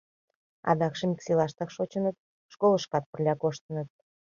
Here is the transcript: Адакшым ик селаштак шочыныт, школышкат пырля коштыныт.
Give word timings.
Адакшым 0.69 1.09
ик 1.15 1.19
селаштак 1.25 1.69
шочыныт, 1.75 2.17
школышкат 2.53 3.03
пырля 3.11 3.33
коштыныт. 3.41 3.89